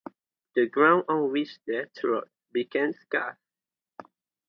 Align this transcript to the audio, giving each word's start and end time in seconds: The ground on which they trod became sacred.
The 0.55 0.65
ground 0.67 1.05
on 1.09 1.31
which 1.31 1.59
they 1.67 1.85
trod 1.95 2.27
became 2.51 2.91
sacred. 2.91 3.37